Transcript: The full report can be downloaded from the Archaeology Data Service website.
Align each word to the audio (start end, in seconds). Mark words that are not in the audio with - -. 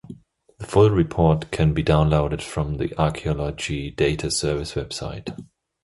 The 0.57 0.65
full 0.65 0.89
report 0.89 1.51
can 1.51 1.75
be 1.75 1.83
downloaded 1.83 2.41
from 2.41 2.77
the 2.77 2.91
Archaeology 2.99 3.91
Data 3.91 4.31
Service 4.31 4.73
website. 4.73 5.37